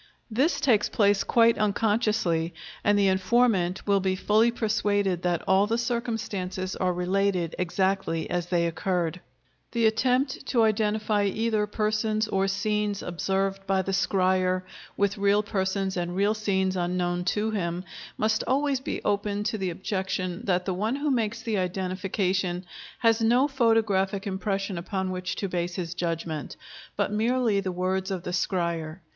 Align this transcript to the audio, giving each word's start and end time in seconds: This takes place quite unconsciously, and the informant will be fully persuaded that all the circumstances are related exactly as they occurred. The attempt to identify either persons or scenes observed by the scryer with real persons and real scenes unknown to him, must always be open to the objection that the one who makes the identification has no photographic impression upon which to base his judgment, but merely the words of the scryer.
This 0.31 0.59
takes 0.59 0.89
place 0.89 1.23
quite 1.23 1.59
unconsciously, 1.59 2.55
and 2.83 2.97
the 2.97 3.07
informant 3.07 3.85
will 3.85 3.99
be 3.99 4.15
fully 4.15 4.49
persuaded 4.49 5.21
that 5.21 5.43
all 5.47 5.67
the 5.67 5.77
circumstances 5.77 6.75
are 6.75 6.91
related 6.91 7.53
exactly 7.59 8.27
as 8.27 8.47
they 8.47 8.65
occurred. 8.65 9.19
The 9.73 9.85
attempt 9.85 10.47
to 10.47 10.63
identify 10.63 11.25
either 11.25 11.67
persons 11.67 12.27
or 12.27 12.47
scenes 12.47 13.03
observed 13.03 13.67
by 13.67 13.83
the 13.83 13.91
scryer 13.91 14.63
with 14.97 15.19
real 15.19 15.43
persons 15.43 15.95
and 15.95 16.15
real 16.15 16.33
scenes 16.33 16.75
unknown 16.75 17.23
to 17.25 17.51
him, 17.51 17.83
must 18.17 18.43
always 18.47 18.79
be 18.79 19.03
open 19.05 19.43
to 19.43 19.57
the 19.59 19.69
objection 19.69 20.41
that 20.45 20.65
the 20.65 20.73
one 20.73 20.95
who 20.95 21.11
makes 21.11 21.43
the 21.43 21.59
identification 21.59 22.65
has 23.01 23.21
no 23.21 23.47
photographic 23.47 24.25
impression 24.25 24.79
upon 24.79 25.11
which 25.11 25.35
to 25.35 25.47
base 25.47 25.75
his 25.75 25.93
judgment, 25.93 26.57
but 26.97 27.11
merely 27.11 27.59
the 27.59 27.71
words 27.71 28.09
of 28.09 28.23
the 28.23 28.33
scryer. 28.33 28.97